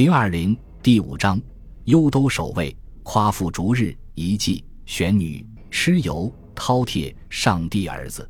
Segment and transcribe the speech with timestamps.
[0.00, 1.38] 零二零第五章，
[1.84, 8.26] 幽都守卫夸父逐日遗迹玄女蚩尤饕餮上帝儿子，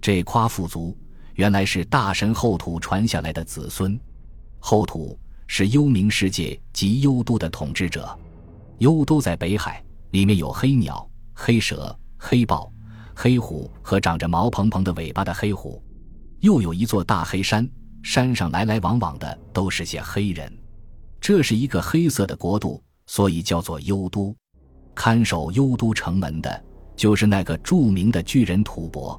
[0.00, 0.98] 这夸父族
[1.34, 3.96] 原来是大神后土传下来的子孙。
[4.58, 5.16] 后土
[5.46, 8.18] 是幽冥世界及幽都的统治者。
[8.78, 12.72] 幽都在北海，里面有黑鸟、黑蛇、黑豹、
[13.14, 15.80] 黑虎和长着毛蓬蓬的尾巴的黑虎，
[16.40, 17.70] 又有一座大黑山，
[18.02, 20.52] 山上来来往往的都是些黑人。
[21.24, 24.36] 这是一个黑色的国度，所以叫做幽都。
[24.94, 29.18] 看守幽都城门的，就是那个著名的巨人吐蕃。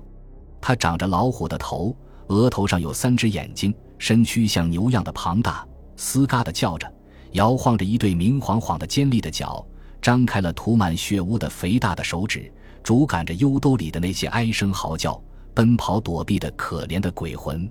[0.61, 6.87] 他长着老虎的头，额头上有三只眼睛，身躯像牛样的庞大，嘶嘎的叫着，
[7.31, 9.65] 摇晃着一对明晃晃的尖利的脚，
[9.99, 15.19] 张开了涂满血污的肥大的手指，主赶着幽都里的那些哀声嚎叫、
[15.55, 17.67] 奔跑躲避的可怜的鬼魂。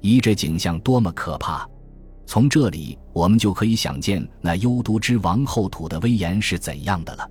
[0.00, 1.68] 咦，这景象多么可怕！
[2.26, 7.30] 从这里，我们就可以想见那幽都之王后土的威严是怎样的了。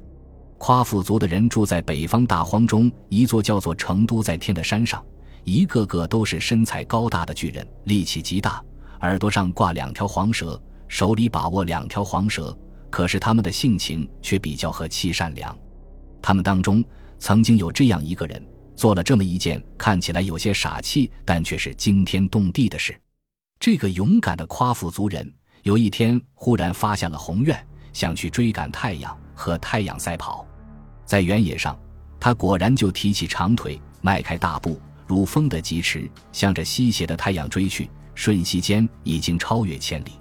[0.57, 5.03] 夸父族的人住在北方大荒中一座叫做成都在天的山上，
[5.43, 8.63] 一个个都是身材高大的巨人，力气极大，
[9.01, 12.57] 耳朵上挂两条黄蛇，手里把握两条黄蛇。
[12.89, 15.57] 可是他们的性情却比较和气善良。
[16.21, 16.85] 他们当中
[17.17, 18.41] 曾经有这样一个人，
[18.75, 22.95] 做了这么一件看起来有些傻气，但却是惊天动地的事。
[23.65, 27.57] 这个勇敢的夸父族人有一天忽然发下了宏愿，
[27.93, 30.45] 想去追赶太阳，和太阳赛跑。
[31.05, 31.79] 在原野上，
[32.19, 37.89] 他果然就提起长腿，迈开大步，如风的疾驰，向着西斜的太阳追去。
[38.15, 40.11] 瞬息间，已经超越千里。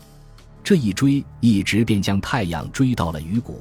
[0.62, 3.60] 这一追，一直便将太阳追到了鱼谷。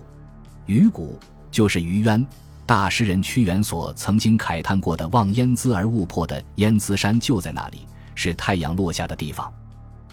[0.68, 1.18] 鱼谷
[1.50, 2.24] 就是鱼渊，
[2.68, 9.52] 大诗人屈原所曾经慨叹过的“望烟姿而勿迫”的烟姿山就在那里，是太阳落下的地方。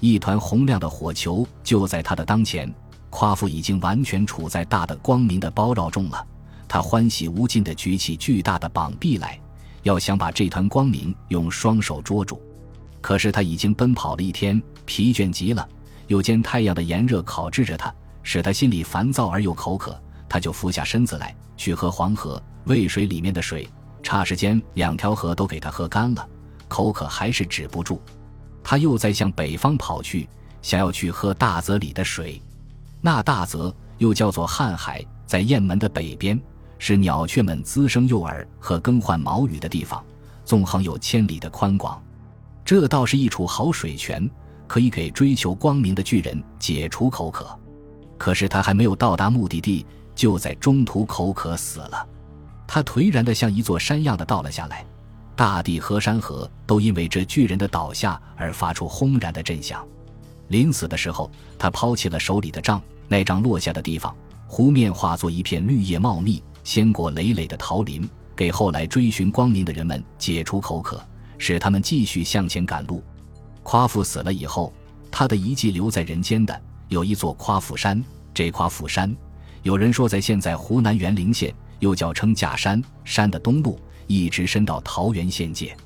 [0.01, 2.73] 一团红亮的火球就在他的当前，
[3.11, 6.27] 夸父已经完全处在大的光明的包绕中了。
[6.69, 9.41] 他欢喜无尽地举起巨大的膀臂来，
[9.83, 12.41] 要想把这团光明用双手捉住。
[13.01, 15.67] 可是他已经奔跑了一天，疲倦极了，
[16.09, 17.93] 又见太阳的炎热烤制着他，
[18.23, 19.99] 使他心里烦躁而又口渴。
[20.29, 23.67] 他就俯下身子来，去喝黄河渭水里面的水。
[24.03, 26.29] 霎时间，两条河都给他喝干了，
[26.69, 28.01] 口渴还是止不住。
[28.71, 30.29] 他又在向北方跑去，
[30.61, 32.39] 想要去喝大泽里的水。
[33.01, 36.39] 那大泽又叫做瀚海，在雁门的北边，
[36.79, 40.05] 是鸟雀们滋生幼儿和更换毛羽的地方，
[40.45, 41.99] 纵横有千里的宽广。
[42.63, 44.31] 这倒是一处好水泉，
[44.67, 47.59] 可以给追求光明的巨人解除口渴。
[48.19, 52.07] 可是他还没有到达目的地，就在中途口渴死了。
[52.67, 54.85] 他颓然的像一座山样的倒了下来。
[55.39, 59.87] 大地和山河都因为这巨人的倒下而发出轰然的震响。
[60.49, 64.13] 临死的时候，他抛弃了手里的杖，那杖落下的地方，
[64.49, 71.01] 湖面化作一片绿叶茂密、鲜果累累的桃林，给后来追寻光明的人们解除口渴，
[71.39, 73.01] 使他们继续向前赶路。
[73.63, 74.73] 夸父死了以后，
[75.09, 78.05] 他的遗迹留在人间的有一座夸父山。
[78.35, 79.17] 这夸父山，
[79.63, 82.83] 有人说在现在湖南沅陵县，又叫称假山。
[83.05, 83.79] 山的东麓。
[84.09, 85.77] 一直伸到桃源县界，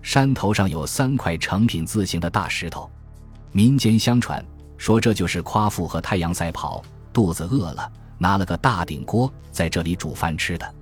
[0.00, 2.90] 山头上有三块成品字形的大石头。
[3.52, 4.42] 民间相传
[4.78, 10.74] 说，这就是夸父和太阳赛跑，肚子饿了，拿了个大顶锅在这里煮饭吃的。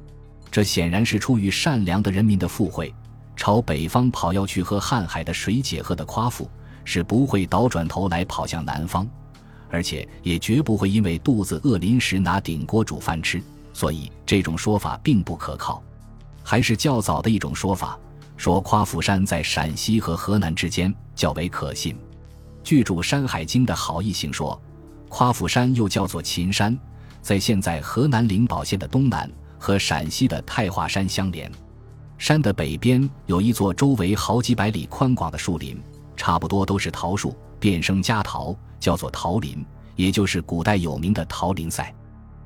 [0.51, 2.95] 这显然是出于善良的人民的附会。
[3.35, 6.49] 朝北方跑要去喝瀚海的水解渴的夸父，
[6.85, 9.09] 是不会倒转头来跑向南方，
[9.71, 13.43] 而且也绝不会因为肚子饿临时拿顶锅煮饭吃。
[13.73, 15.83] 所以这种说法并不可靠。
[16.43, 17.99] 还是较早的一种说法，
[18.37, 21.97] 说夸父山在陕西和河南之间较为可信。
[22.65, 24.61] 据著《山海经》的好异行说，
[25.09, 26.79] 夸父山又叫做秦山，
[27.21, 31.51] 在现在河南灵宝县的东南，和陕西的太华山相连。
[32.19, 35.83] 山的北边有一座周围好几百里宽广的树林，
[36.17, 39.65] 差不多都是桃树，遍生佳桃，叫做桃林，
[39.97, 41.93] 也就是古代有名的桃林赛。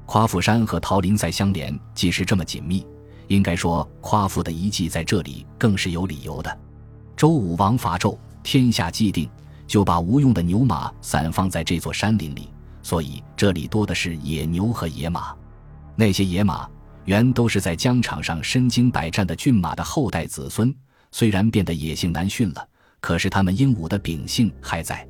[0.06, 2.86] 夸父山和桃林赛相连，既是这么紧密。
[3.28, 6.58] 应该说，夸父的遗迹在这里更是有理由的。
[7.16, 9.28] 周武王伐纣，天下既定，
[9.66, 12.50] 就把无用的牛马散放在这座山林里，
[12.82, 15.34] 所以这里多的是野牛和野马。
[15.96, 16.68] 那些野马
[17.04, 20.74] 原都是在疆场上身经百战的骏马的后代子孙，
[21.10, 22.68] 虽然变得野性难驯了，
[23.00, 25.08] 可是他们英武的秉性还在。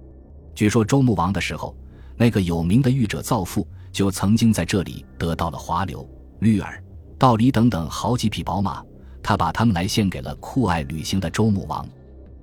[0.55, 1.77] 据说周穆王的时候，
[2.17, 6.09] 那个有名的御者造父就曾经在这里得到了华流、
[6.39, 6.83] 绿耳。
[7.19, 8.83] 道理等等好几匹宝马，
[9.23, 11.87] 他把他们来献给了酷爱旅行的周穆王，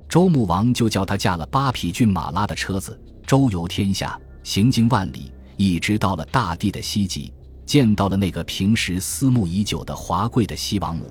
[0.10, 7.32] 周穆王就叫他驾了八匹骏马拉的车子周游天下，行经万里，一直到了大地的西极，
[7.66, 11.06] 见到了那个平时思慕已久的华贵的西王母。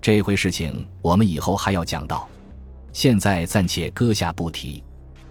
[0.00, 2.28] 这回事情我们以后还要讲到，
[2.92, 4.82] 现在暂且搁下不提。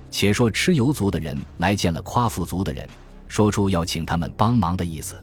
[0.10, 2.88] 且说蚩尤族的人来见了夸父族的人，
[3.28, 5.22] 说出要请他们帮忙的意思。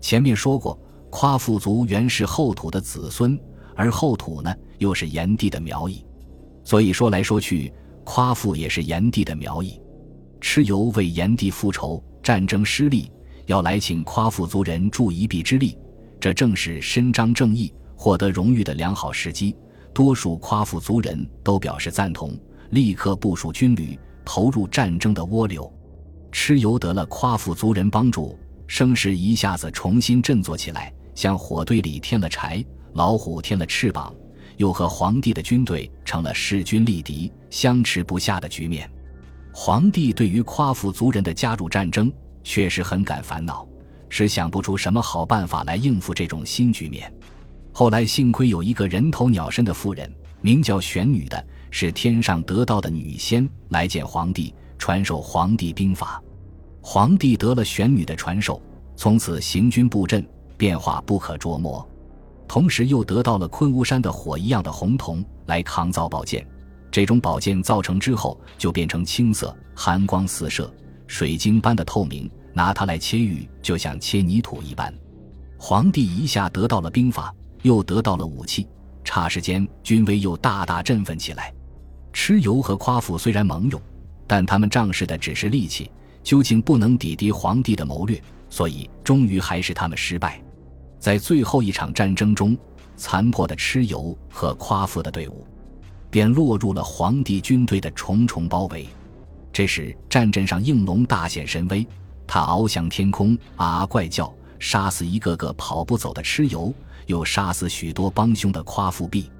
[0.00, 0.78] 前面说过，
[1.18, 3.40] 夸父族原是后土的子孙，
[3.74, 6.04] 而后土呢又是炎帝的苗裔，
[6.62, 7.72] 所以说来说去，
[8.04, 9.80] 夸父也是炎帝的苗裔。
[10.42, 13.10] 蚩尤为炎帝复仇，战争失利，
[13.46, 15.78] 要来请夸父族人助一臂之力，
[16.20, 19.56] 这正是伸张正义、获得荣誉的良好时机。
[19.94, 22.38] 多数夸父族人都表示赞同，
[22.72, 23.98] 立刻部署军旅。
[24.22, 25.72] 投入战争的涡流，
[26.30, 34.14] 蚩尤得了夸父族人帮助，声势一下子重新振作起来，向火堆里添了柴，老虎添了翅膀，
[34.58, 38.88] 又和皇帝的军队成了势均力敌、相持不下的局面。
[39.52, 42.12] 皇帝对于夸父族人的加入战争
[42.44, 43.66] 确实很感烦恼，
[44.08, 47.12] 是想不出什么好办法来应付这种新局面。
[47.72, 50.08] 后来幸亏有一个人头鸟身的妇人，
[50.40, 51.44] 名叫玄女的。
[51.68, 56.22] 是天上得道的女仙来见皇帝，传授皇帝兵法。
[56.80, 58.62] 皇帝得了玄女的传授，
[58.96, 61.86] 从此行军布阵变化不可捉摸。
[62.48, 66.46] 同时又得到了昆吾山的火一样的红铜来抗造宝剑。
[66.90, 70.72] 这种宝剑造成之后就变成青色，寒光四射，
[71.06, 74.94] 水晶般的透明，拿它来切玉就像切泥土一般。
[75.58, 78.66] 皇帝一下得到了兵法，又得到了武器，
[79.04, 81.52] 霎时间军威又大大振奋起来。
[82.14, 83.80] 蚩尤和夸父虽然盟勇，
[84.26, 85.90] 但他们仗势的只是力气，
[86.22, 90.40] 究竟不能抵敌皇帝的谋略，所以终于还是他们失败。
[90.98, 92.56] 在最后一场战争中，
[92.96, 95.46] 残破的蚩尤和夸父的队伍，
[96.10, 98.88] 便落入了皇帝军队的重重包围。
[99.52, 101.86] 这时，战阵上应龙大显神威，
[102.26, 106.74] 他翱翔天空，啊啊怪叫，杀死一个个跑不走的蚩尤，
[107.06, 109.30] 又杀死许多帮凶的夸父婢。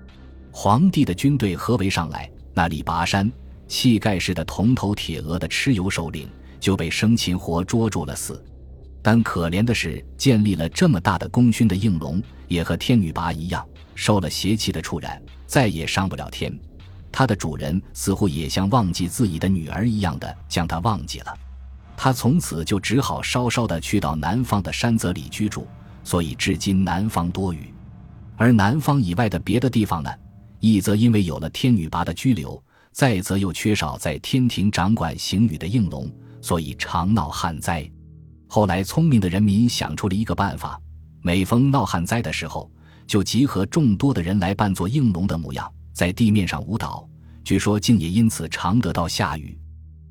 [0.52, 2.30] 皇帝的军队合围上来。
[2.58, 3.30] 那力拔山、
[3.68, 6.26] 气盖世的铜头铁额的蚩尤首领
[6.58, 8.42] 就被生擒活捉住了死，
[9.06, 13.64] 但可怜的是，建立了这么大的功勋的应龙，也和天女拔一样，
[13.94, 16.52] 受了邪气的触染，再也上不了天。
[17.12, 21.32] 他的主人似乎也像忘记自己的女儿一样的将他忘记了，
[21.96, 25.68] 他从此就只好稍稍的去到南方的山泽里居住，
[26.02, 27.72] 所以至今南方多雨，
[28.36, 30.10] 而南方以外的别的地方呢？
[30.58, 32.60] 一则因为有了天女拔的拘留，
[32.90, 36.10] 再则又缺少在天庭掌管行雨的应龙，
[36.42, 37.88] 所以常闹旱灾。
[38.46, 40.80] 后来聪明的人民想出了一个办法：
[41.20, 42.70] 每逢闹旱灾的时候，
[43.06, 47.08] 就集合众多的人来扮作应龙的模样，在地面上舞蹈。
[47.44, 49.58] 据说竟也因此常得到下雨。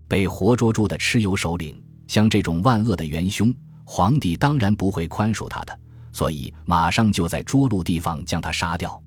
[0.08, 3.54] 被活捉住的蚩尤首领，像这种万恶的元凶，
[3.84, 5.78] 皇帝当然不会宽恕他的，
[6.12, 9.02] 所以马上就在涿鹿地方将他杀掉。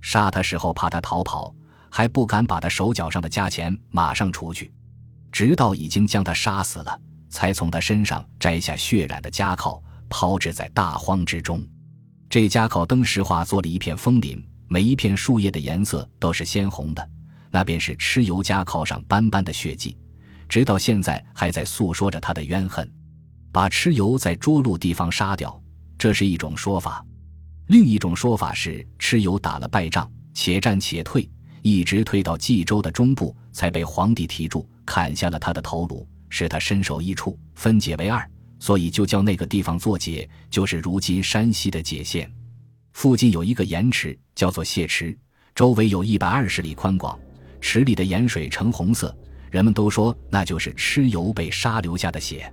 [0.00, 1.52] 杀他时候怕他逃跑，
[1.90, 4.72] 还不敢把他手脚上的价钱马上除去，
[5.32, 7.00] 直到已经将他杀死了，
[7.36, 9.78] 才从他身上摘下血染的枷铐，
[10.08, 11.62] 抛掷在大荒之中。
[12.30, 17.10] 这枷铐登时化作了一片枫林，每一片树叶的颜色都是鲜红的，
[17.50, 19.98] 那便是蚩尤枷铐上斑斑的血迹，
[20.48, 22.90] 直到现在还在诉说着他的冤恨。
[23.52, 25.62] 把蚩尤在涿鹿地方杀掉，
[25.98, 27.04] 这是一种说法。
[27.66, 31.28] 另一种说法是，蚩尤打了败仗，且战且退，
[31.60, 38.28] 一直退到冀州的中部，才被皇帝提住，砍下了他的头颅，使他身首异处，分解为二，
[38.58, 42.30] 所以就叫那个地方作解，就是如今山西的解县。
[42.92, 45.16] 附近有一个盐池，叫做谢池，
[45.54, 47.18] 周围有一百二十里宽广，
[47.60, 49.16] 池里的盐水呈红色，
[49.50, 52.52] 人们都说那就是蚩尤被杀留下的血。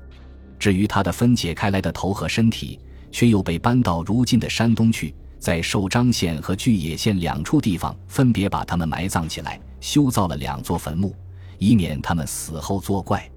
[0.60, 2.80] 至于他的分解开来的头和身体。
[3.14, 11.16] 却又被搬到如今的山东去，在寿张县和巨野县两处地方分别把他们埋葬起来，修造了两座坟墓，
[11.60, 13.30] 以免他们死后作怪。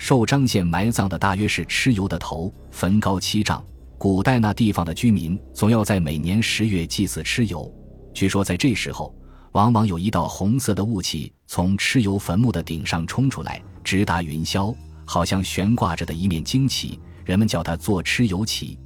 [0.00, 3.62] 寿张县埋葬的大约是蚩尤的头，坟高七丈。
[3.98, 7.70] 古代那地方的居民总要在每年十月祭祀蚩尤，
[8.14, 9.14] 据说在这时候，
[9.52, 18.78] 往往有一道红色的雾气从蚩尤坟墓的顶上冲出来，直达云霄，好像悬挂着的一面旌旗，人们叫它做蚩尤旗。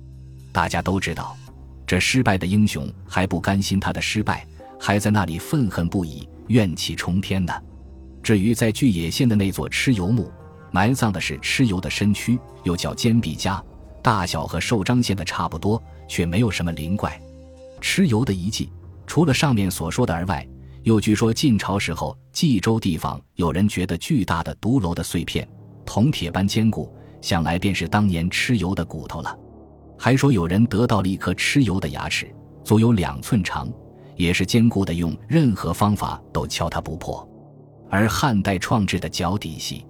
[0.51, 1.37] 大家都知道，
[1.87, 4.45] 这失败的英雄还不甘心他的失败，
[4.81, 7.53] 还在那里愤恨不已，怨气冲天呢。
[8.21, 10.29] 至于在巨野县的那座蚩尤墓，
[10.75, 13.63] 埋葬的是蚩尤的身躯，又叫坚壁家，
[14.03, 17.17] 大小和寿张县的差不多，却没有什么灵怪。
[17.81, 18.73] 蚩尤的遗迹，
[19.07, 20.45] 除了上面所说的而外，
[20.83, 25.49] 又据说晋朝时候冀州地方有人觉得巨大的独楼的碎片，
[25.87, 29.39] 铜铁般坚固，想来便是当年蚩尤的骨头了。
[29.97, 33.73] 还说有人得到了一颗蚩尤的牙齿，足有两寸长，
[34.17, 37.25] 也是坚固的，用任何方法都敲它不破。
[37.89, 39.87] 而汉代创制的脚底戏，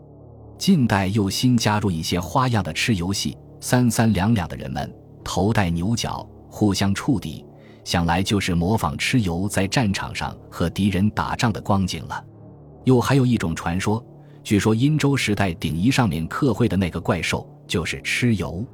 [0.56, 4.92] 近代又新加入一些花样的蚩尤戏，三三两两的人们
[5.22, 7.44] 头戴牛角，互相触底，
[7.84, 12.24] 想来就是模仿蚩尤在战场上和敌人打仗的光景了。
[12.84, 14.04] 又还有一种传说，
[14.42, 18.64] 据说殷周时代鼎仪上面刻绘的那个怪兽就是蚩尤。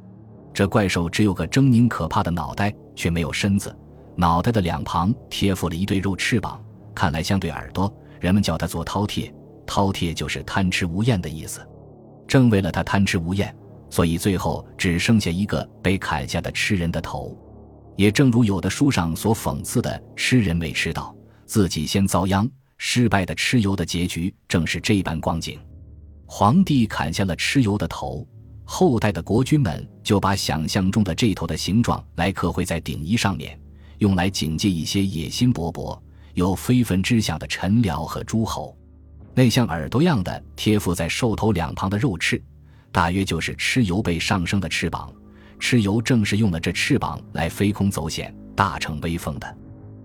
[0.53, 3.75] 这怪兽只有个狰狞可怕的脑袋，却没有身子。
[4.17, 6.61] 脑袋的两旁贴附了一对肉翅膀，
[6.95, 7.93] 看来像对耳朵。
[8.19, 9.33] 人们叫它做饕餮，
[9.71, 11.65] 饕餮就是贪吃无厌的意思。
[12.27, 13.55] 正为了他贪吃无厌，
[13.89, 17.39] 所以最后只剩下一个被砍下的吃人的头。
[17.97, 21.15] 也正如有的书上所讽刺的，吃人未吃到，
[21.47, 22.51] 自己先遭殃。
[22.79, 25.61] 失败的蚩尤的结局正是这般光景。
[26.27, 28.27] 皇帝砍下了蚩尤的头。
[28.65, 33.61] 后代的国君们就把想象中的这头的形状来刻绘在鼎衣上面，
[33.99, 35.99] 用来警戒一些野心勃勃、
[36.35, 38.75] 有非分之想的臣僚和诸侯。
[39.35, 42.43] 那像耳朵样的贴附在兽头两旁的肉翅，
[42.91, 45.13] 大约就是蚩尤被上升的翅膀。
[45.59, 49.57] 蚩尤正是用了这翅膀来飞空走险、大逞威风的。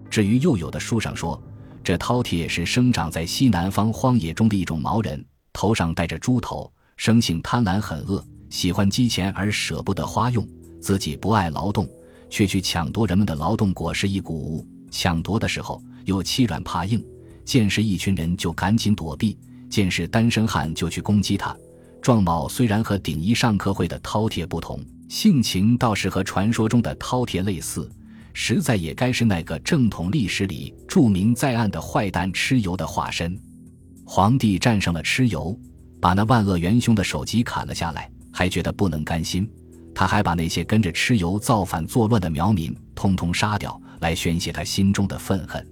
[0.10, 1.42] 至于又有的书上说，
[1.84, 8.24] 这饕餮是生长在西南方荒野中的一种毛人，头上戴着猪头，生性贪婪狠恶。
[8.50, 10.48] 喜欢积钱而舍不得花用，
[10.80, 11.90] 自己不爱劳动，
[12.30, 14.66] 却去抢夺人们的劳动果实一谷物。
[14.92, 17.04] 抢夺的时候又欺软怕硬，
[17.46, 19.38] 见是一群人就赶紧躲避，
[19.70, 21.56] 见是单身汉就去攻击他。
[22.02, 27.90] 壮貌虽然和顶一上课会的饕餮不同，性情倒是和传说中的饕餮类似，
[28.34, 33.40] 实在也该是那个正统历史里著名在案的坏蛋蚩尤的化身。
[34.04, 35.58] 皇帝战胜了蚩尤，
[36.02, 38.10] 把那万恶元凶的首级砍了下来。
[38.38, 39.50] 还觉得不能甘心，
[39.94, 45.66] 他还把那些跟着蚩尤造反作乱的苗民通通杀掉，来宣泄他心中的愤恨。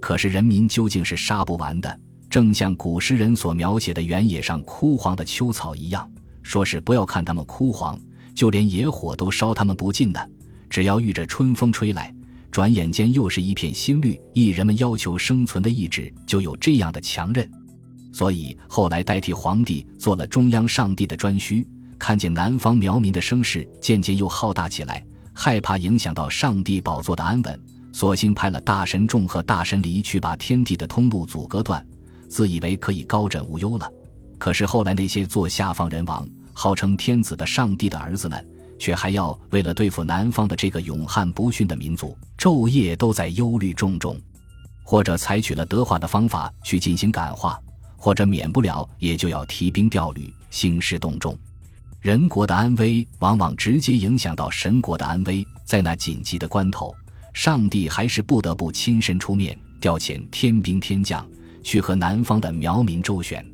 [0.00, 6.08] 可是人民究竟是杀不完的，正像古诗人所描写的原野上枯黄的秋草一样，
[6.42, 7.98] 说是不要看他们枯黄，
[8.34, 10.30] 就连野火都烧他们不尽的。
[10.68, 12.14] 只要遇着春风吹来，
[12.50, 14.20] 转眼间又是一片新绿。
[14.32, 17.48] 一人们要求生存的意志就有这样的强韧，
[18.12, 21.66] 所以后来代替皇帝做了中央上帝的专需。
[21.98, 27.60] 看见南方苗民的声势渐渐又浩大起来，害怕影响到上帝宝座的安稳，
[27.96, 31.82] 索性派了大神众和大神离去，把天地的通路阻隔断，
[32.28, 33.90] 自以为可以高枕无忧了。
[34.36, 38.46] 可是后来那些做下方人王、号称天子的上帝的儿子们，
[38.78, 44.20] 却还要为了对付南方的这个勇悍不驯的民族，昼夜都在忧虑重重，
[44.82, 47.58] 或者采取了德化的方法去进行感化，
[47.96, 51.34] 或者免不了也就要提兵调旅，兴师动众。
[52.02, 56.94] 人国的安危往往直接影响到神国的安危，在那紧急的关头，
[57.36, 61.24] 上帝还是不得不亲身出面，调遣天兵天将
[61.62, 63.44] 去和南方的苗民周旋。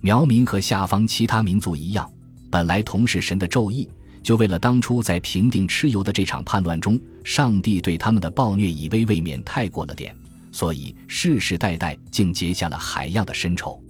[0.00, 2.08] 苗民和下方其他民族一样，
[2.52, 3.90] 本来同是神的咒意，
[4.22, 10.14] 就为了当初在平定蚩尤的这场叛乱中，上帝对他们的暴虐以威未免太过了点，
[10.52, 13.82] 所以世世代代竟结下了海样的深仇。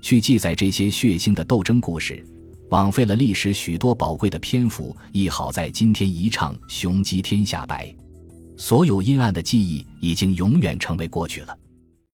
[0.00, 2.24] 去记载这些血腥的斗争故事。
[2.70, 7.94] 枉费了历史许多宝贵的篇幅，亦好在今天一唱雄鸡天下白。
[8.58, 11.56] 所有阴暗的记忆已经永远成为过去了。